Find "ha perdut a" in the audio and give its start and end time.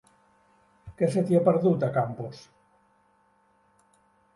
1.39-1.93